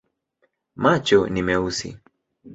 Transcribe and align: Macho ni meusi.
Macho 0.83 1.19
ni 1.35 1.41
meusi. 1.51 1.89